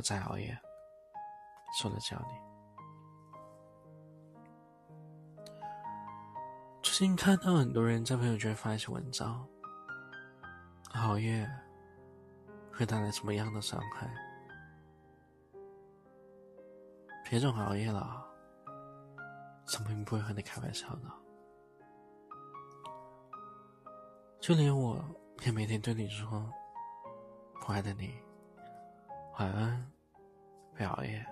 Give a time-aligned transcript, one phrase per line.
[0.00, 0.58] 或再熬夜，
[1.78, 2.32] 说了教你。
[6.80, 9.46] 最近看到很多人在朋友圈发一些文章，
[10.94, 11.46] 熬夜
[12.72, 14.10] 会带来什么样的伤害？
[17.28, 18.26] 别总熬夜了，
[19.66, 21.02] 生病不会和你开玩笑的。
[24.40, 25.04] 就连我
[25.44, 26.50] 也每天对你说
[27.68, 28.18] ：“我爱的你，
[29.40, 29.90] 晚安，
[30.76, 31.26] 别熬夜。”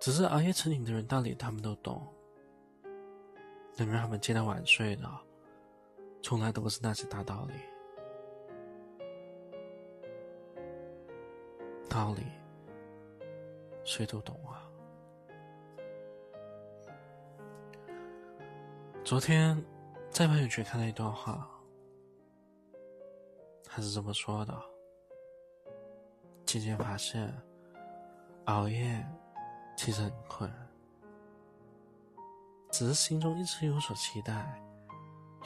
[0.00, 2.04] 只是熬夜成瘾的人，道理他们都懂，
[3.76, 5.08] 能让他们接到晚睡的，
[6.20, 7.54] 从来都不是那些大道理。
[11.88, 12.24] 道理，
[13.84, 14.68] 谁都懂啊。
[19.04, 19.64] 昨天
[20.10, 21.48] 在朋友圈看了一段话，
[23.74, 24.54] 他是这么说的：
[26.44, 27.32] 渐渐发现，
[28.44, 29.02] 熬夜
[29.78, 30.52] 其实很困，
[32.70, 34.62] 只是心中一直有所期待，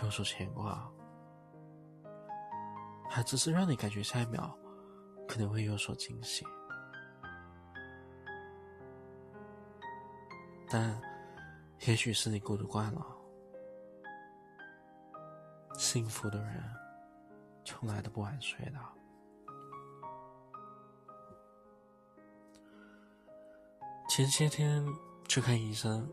[0.00, 0.88] 有所牵挂，
[3.10, 4.56] 还只是让你感觉下一秒
[5.26, 6.46] 可能会有所惊喜，
[10.70, 10.96] 但
[11.88, 13.04] 也许是你孤独惯了。
[15.76, 16.62] 幸福的人，
[17.64, 18.78] 从来都不晚睡的。
[24.08, 24.86] 前些天
[25.26, 26.06] 去看医生，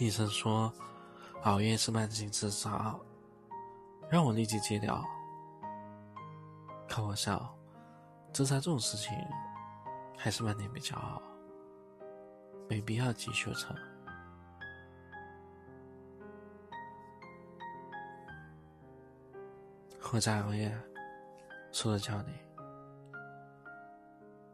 [0.00, 0.72] 医生说
[1.42, 2.98] 熬夜是慢性自杀，
[4.08, 5.04] 让我立即戒掉。
[6.88, 7.54] 开玩笑，
[8.32, 9.12] 自杀这种事情，
[10.16, 11.20] 还是慢点比较好，
[12.68, 13.76] 没必要急修成。
[20.10, 20.74] 我在熬夜，
[21.70, 22.32] 说了叫你。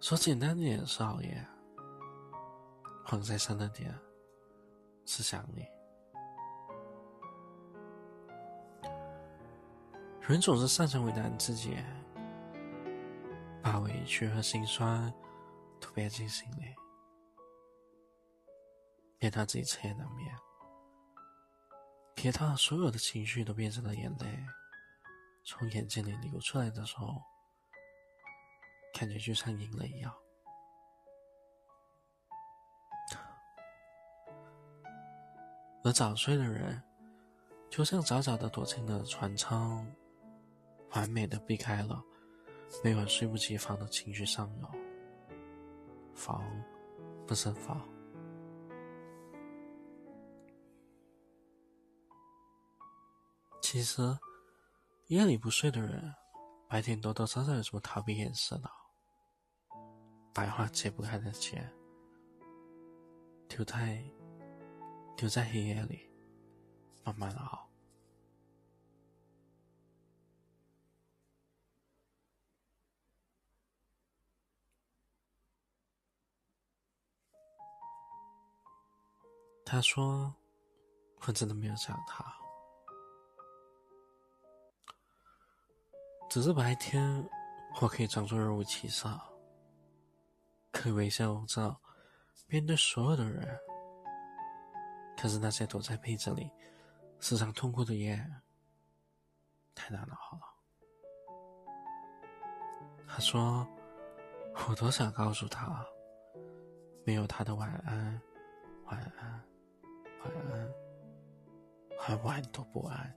[0.00, 1.46] 说简单点是熬夜，
[3.06, 3.96] 放再深的点
[5.04, 5.64] 是想你。
[10.20, 11.76] 人总是擅长为难自己，
[13.62, 15.12] 把委屈和心酸
[15.80, 16.74] 都憋进心里，
[19.16, 20.36] 别让自己彻夜难眠，
[22.16, 24.44] 别让所有的情绪都变成了眼泪。
[25.48, 27.22] 从眼睛里流出来的时候，
[28.92, 30.12] 感觉就像赢了一样。
[35.84, 36.82] 而早睡的人，
[37.70, 39.86] 就像早早的躲进了船舱，
[40.90, 42.02] 完美的避开了
[42.82, 44.70] 每晚猝不及防的情绪上涌。
[46.12, 46.44] 防，
[47.24, 47.80] 不胜防。
[53.62, 54.02] 其实。
[55.08, 56.12] 夜里不睡的人，
[56.68, 58.68] 白天多多少少有什么逃避掩饰的，
[60.34, 61.64] 白花解不开的结，
[63.46, 64.02] 丢在
[65.16, 66.10] 丢在黑夜里，
[67.04, 67.68] 慢慢熬。
[79.64, 80.34] 他说
[81.28, 82.24] ：“我真的没有想他。”
[86.28, 87.26] 只是白天，
[87.80, 89.06] 我可以装作若无其事，
[90.70, 91.80] 可以微笑容照
[92.46, 93.58] 面对所有的人。
[95.16, 96.50] 可是那些躲在被子里，
[97.20, 98.22] 时常痛哭的夜，
[99.74, 100.42] 太难熬了。
[103.08, 103.66] 他说
[104.68, 105.86] ：“我多想告诉他，
[107.04, 108.20] 没有他的晚安，
[108.86, 109.42] 晚安，
[110.22, 110.74] 晚安，
[112.08, 113.16] 晚晚都不安。”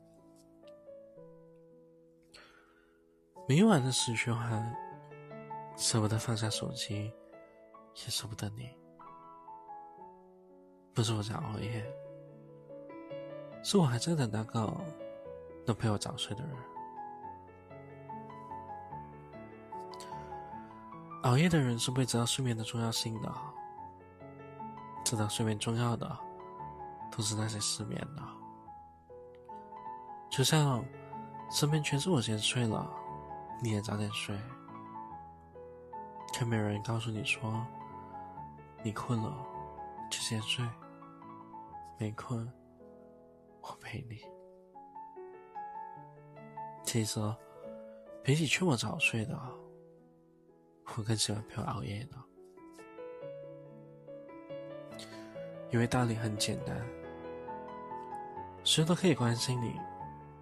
[3.49, 4.75] 每晚的死循环，
[5.75, 7.11] 舍不得放下手机，
[7.95, 8.69] 也舍不得你。
[10.93, 11.83] 不是我在熬夜，
[13.63, 14.71] 是我还在等那个
[15.65, 16.55] 能陪我早睡的人。
[21.23, 23.33] 熬夜的人是不会知道睡眠的重要性的，
[25.03, 26.07] 知道睡眠重要的，
[27.09, 28.21] 都是那些失眠的。
[30.29, 30.85] 就像
[31.49, 32.97] 身边全是我先睡了。
[33.61, 34.37] 你也早点睡，
[36.37, 37.65] 可没有人告诉你说，
[38.81, 39.45] 你困了
[40.09, 40.65] 就先睡，
[41.97, 42.49] 没困
[43.61, 44.21] 我陪你。
[46.83, 47.19] 其实
[48.23, 49.37] 比起劝我早睡的，
[50.95, 52.17] 我更喜欢陪我熬夜的，
[55.69, 56.81] 因为道理很简单，
[58.63, 59.77] 谁都可以关心你，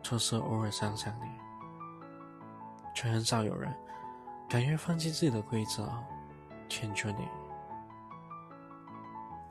[0.03, 1.46] 就是偶尔想想你。
[2.97, 3.71] 却很少有人
[4.49, 5.87] 敢于放弃自己的规则，
[6.67, 7.27] 迁就你。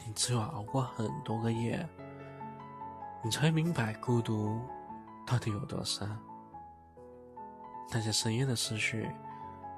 [0.04, 1.88] 你只有熬过很多个夜，
[3.22, 4.60] 你才明白孤独
[5.24, 6.10] 到底有多深。
[7.92, 9.08] 那些深夜的思绪，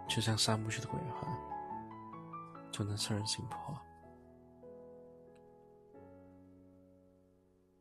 [0.09, 1.29] 就像散不去的鬼魂，
[2.73, 3.79] 总能刺人心魄。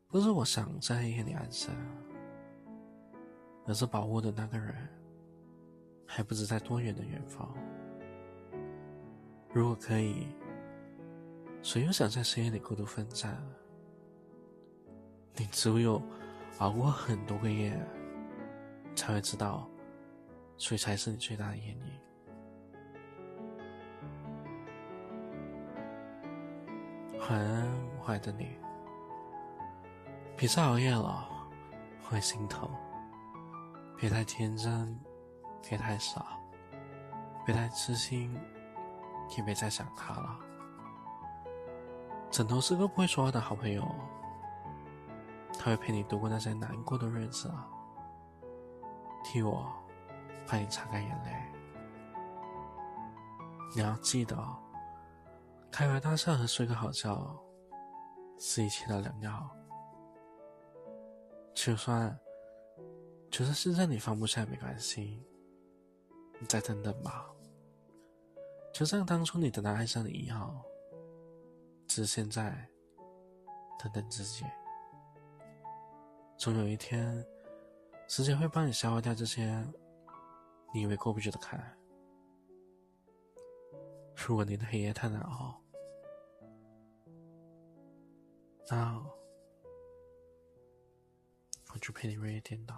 [0.06, 1.74] 不是我想在黑夜里安身，
[3.66, 4.86] 而是保护的那个人，
[6.10, 7.54] 还不知在多远的远方。
[9.52, 10.26] 如果可以，
[11.62, 13.38] 谁又想在深夜里孤独奋战？
[15.36, 16.02] 你只有
[16.58, 17.78] 熬过很多个夜，
[18.96, 19.68] 才会知道，
[20.56, 22.00] 谁才是你最大的阴影。
[27.20, 27.70] 晚安，
[28.00, 28.56] 我爱的你。
[30.36, 31.28] 别再熬夜了，
[32.02, 32.68] 会心疼。
[33.96, 34.98] 别太天真，
[35.62, 36.24] 别太傻，
[37.44, 38.34] 别太痴心，
[39.36, 40.38] 也别再想他了。
[42.30, 43.86] 枕头是个不会说话的好朋友，
[45.58, 47.52] 他会陪你度过那些难过的日子，
[49.24, 49.66] 替我
[50.46, 51.32] 帮你擦干眼泪。
[53.74, 54.36] 你要记得，
[55.70, 57.36] 开怀大笑和睡个好觉
[58.38, 59.50] 是一切的良药。
[61.54, 62.18] 就算，
[63.30, 65.26] 就算现在你放不下也没关系，
[66.38, 67.30] 你再等等吧。
[68.72, 70.62] 就像当初你等他爱上你一样，
[71.86, 72.68] 只是现在
[73.78, 74.44] 等等自己。
[76.36, 77.26] 总有一天，
[78.06, 79.64] 时间会帮你消化掉这些
[80.72, 81.60] 你以为过不去的坎。
[84.14, 85.60] 如果你的黑夜太难熬，
[88.70, 89.02] 那。
[91.70, 92.74] 我就陪你日夜颠倒。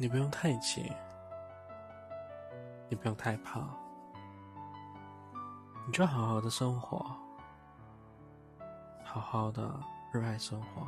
[0.00, 0.92] 你不用太急，
[2.88, 3.60] 你不用太怕，
[5.84, 7.04] 你就好好的生活，
[9.02, 9.68] 好好的
[10.12, 10.86] 热爱生活，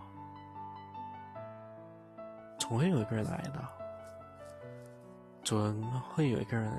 [2.57, 3.61] 总会有一个人来的。
[5.43, 6.71] 总会有一个人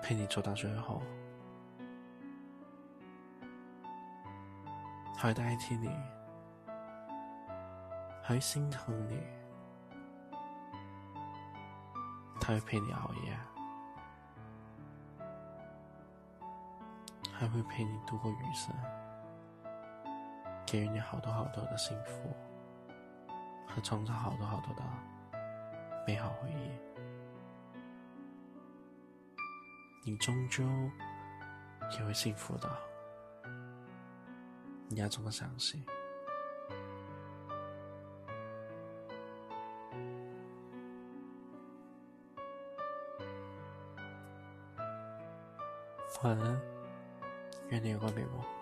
[0.00, 1.02] 陪你走到最后，
[5.16, 5.90] 他会代替你，
[8.22, 9.20] 他会心疼你，
[12.44, 13.38] 他会陪你熬夜，
[17.32, 18.74] 还会陪你度过余生，
[20.66, 22.34] 给予你好多好多的幸福，
[23.68, 24.82] 和创造好多好多的
[26.04, 26.72] 美好回忆。
[30.04, 30.64] 你终究
[31.96, 32.68] 也会幸福的，
[34.88, 35.86] 你要这么相信。
[46.20, 46.60] 晚安，
[47.70, 48.61] 愿你有个美梦。